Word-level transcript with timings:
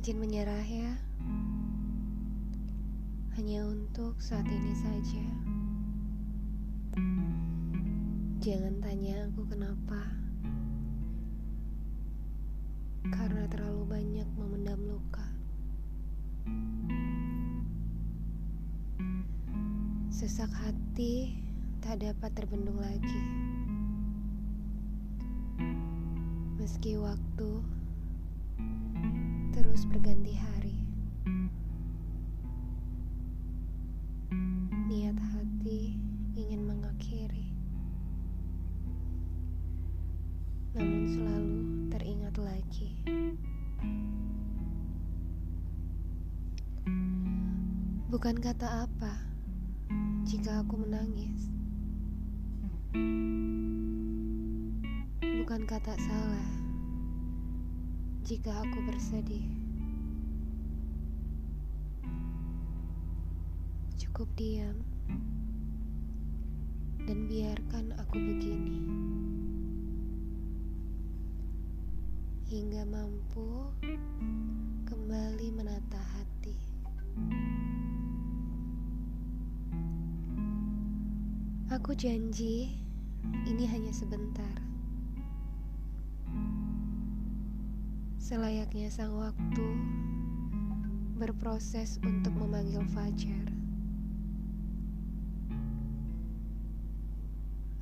Izin 0.00 0.16
menyerah 0.16 0.64
ya. 0.64 0.96
Hanya 3.36 3.68
untuk 3.68 4.16
saat 4.16 4.48
ini 4.48 4.72
saja. 4.72 5.24
Jangan 8.40 8.80
tanya 8.80 9.28
aku 9.28 9.44
kenapa. 9.44 10.00
Karena 13.12 13.44
terlalu 13.52 13.84
banyak 13.84 14.28
memendam 14.40 14.80
luka. 14.88 15.28
Sesak 20.08 20.48
hati 20.48 21.36
tak 21.84 22.00
dapat 22.00 22.32
terbendung 22.32 22.80
lagi. 22.80 23.20
Meski 26.56 26.96
waktu 26.96 27.79
terus 29.60 29.84
berganti 29.84 30.40
hari. 30.40 30.72
Niat 34.88 35.20
hati 35.20 36.00
ingin 36.32 36.64
mengakhiri. 36.64 37.52
Namun 40.72 41.02
selalu 41.12 41.60
teringat 41.92 42.40
lagi. 42.40 42.88
Bukan 48.08 48.40
kata 48.40 48.88
apa 48.88 49.12
jika 50.24 50.64
aku 50.64 50.80
menangis. 50.80 51.52
Bukan 55.20 55.68
kata 55.68 55.92
salah 56.00 56.48
jika 58.24 58.56
aku 58.64 58.78
bersedih. 58.88 59.59
Cukup 64.00 64.32
diam 64.32 64.80
dan 67.04 67.28
biarkan 67.28 67.92
aku 68.00 68.16
begini 68.16 68.80
hingga 72.48 72.88
mampu 72.88 73.68
kembali 74.88 75.52
menata 75.52 76.00
hati. 76.00 76.56
Aku 81.68 81.92
janji 81.92 82.72
ini 83.44 83.64
hanya 83.68 83.92
sebentar. 83.92 84.56
Selayaknya 88.16 88.88
sang 88.88 89.12
waktu 89.12 89.68
berproses 91.20 92.00
untuk 92.00 92.32
memanggil 92.40 92.80
fajar. 92.96 93.39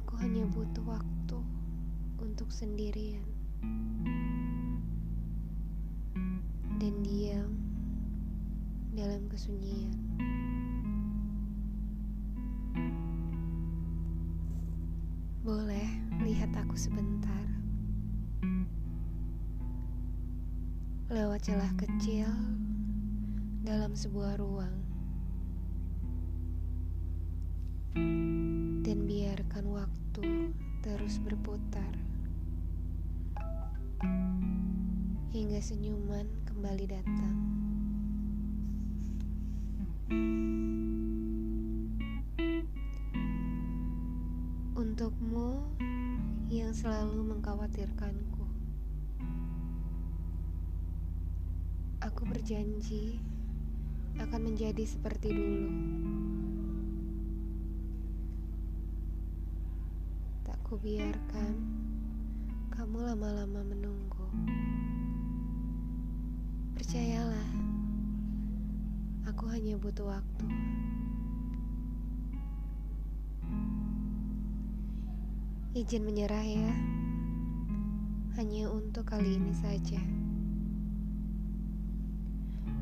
Aku 0.00 0.16
hanya 0.16 0.48
butuh 0.48 0.80
waktu 0.88 1.38
untuk 2.16 2.48
sendirian 2.48 3.28
dan 6.80 6.94
diam 7.04 7.52
dalam 8.96 9.28
kesunyian. 9.28 9.92
Boleh 15.44 15.88
lihat 16.24 16.56
aku 16.56 16.80
sebentar. 16.80 17.44
Lewat 21.12 21.44
celah 21.44 21.72
kecil 21.76 22.32
dalam 23.60 23.92
sebuah 23.92 24.40
ruang. 24.40 24.80
Waktu 29.80 30.52
terus 30.84 31.16
berputar. 31.24 31.96
Hingga 35.32 35.56
senyuman 35.64 36.28
kembali 36.44 36.84
datang. 36.84 37.36
Untukmu 44.76 45.64
yang 46.52 46.76
selalu 46.76 47.32
mengkhawatirkanku, 47.32 48.44
aku 52.04 52.22
berjanji 52.28 53.16
akan 54.20 54.52
menjadi 54.52 54.84
seperti 54.84 55.32
dulu. 55.32 56.19
Tak 60.40 60.56
kubiarkan 60.64 61.54
kamu 62.72 63.12
lama-lama 63.12 63.60
menunggu. 63.60 64.24
Percayalah, 66.72 67.50
aku 69.28 69.44
hanya 69.52 69.76
butuh 69.76 70.08
waktu. 70.08 70.46
Izin 75.76 76.08
menyerah 76.08 76.40
ya. 76.40 76.72
Hanya 78.40 78.72
untuk 78.72 79.12
kali 79.12 79.36
ini 79.36 79.52
saja. 79.52 80.00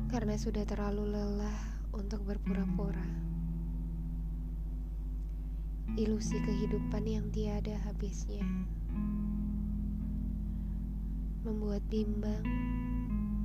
Karena 0.07 0.39
sudah 0.39 0.63
terlalu 0.63 1.11
lelah 1.11 1.59
untuk 1.91 2.23
berpura-pura. 2.23 3.28
Ilusi 5.99 6.39
kehidupan 6.39 7.03
yang 7.03 7.27
tiada 7.27 7.75
habisnya. 7.83 8.39
Membuat 11.43 11.83
bimbang 11.91 12.39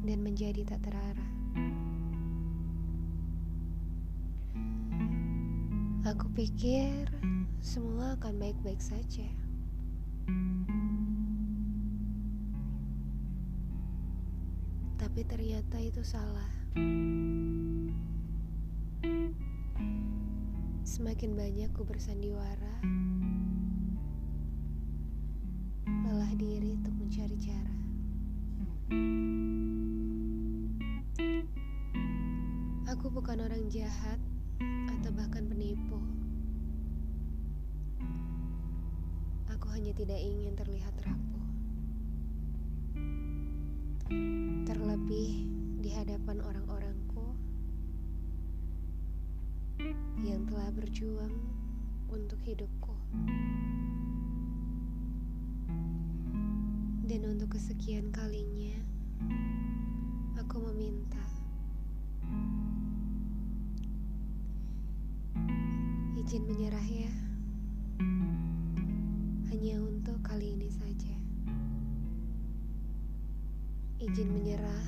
dan 0.07 0.23
menjadi 0.23 0.63
tak 0.63 0.87
terarah. 0.87 1.33
Aku 6.07 6.31
pikir 6.39 7.11
semua 7.59 8.15
akan 8.23 8.39
baik-baik 8.39 8.79
saja. 8.79 9.27
Tapi 14.95 15.21
ternyata 15.27 15.83
itu 15.83 16.07
salah. 16.07 16.55
Semakin 20.95 21.35
banyak 21.35 21.75
ku 21.75 21.83
bersandiwara, 21.83 22.79
lelah 26.07 26.33
diri 26.39 26.79
untuk 26.79 26.95
mencari 26.95 27.35
cara. 27.35 27.77
Aku 32.95 33.11
bukan 33.11 33.43
orang 33.43 33.67
jahat 33.75 34.23
atau 34.95 35.11
bahkan 35.19 35.43
penipu. 35.51 35.99
Aku 39.51 39.67
hanya 39.75 39.91
tidak 39.99 40.23
ingin 40.23 40.55
terlihat 40.55 40.95
rapuh. 41.03 41.47
Terlebih 44.63 45.43
di 45.83 45.91
hadapan 45.91 46.39
orang-orangku 46.39 46.94
yang 50.23 50.47
telah 50.47 50.71
berjuang 50.71 51.35
untuk 52.07 52.39
hidupku. 52.47 52.95
Dan 57.05 57.21
untuk 57.29 57.59
kesekian 57.59 58.09
kalinya, 58.15 58.79
aku 60.41 60.57
meminta 60.73 61.23
izin 66.25 66.49
menyerah 66.49 66.89
ya. 66.89 67.13
Hanya 69.53 69.77
untuk 69.85 70.17
kali 70.25 70.57
ini 70.57 70.73
saja. 70.73 71.17
Izin 74.01 74.33
menyerah 74.33 74.87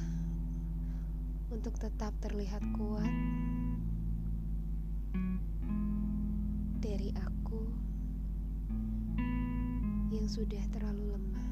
untuk 1.52 1.76
tetap 1.76 2.16
terlihat 2.25 2.64
kuat 2.72 3.12
dari 6.76 7.08
aku 7.17 7.62
yang 10.12 10.28
sudah 10.28 10.61
terlalu 10.69 11.17
lemah. 11.17 11.49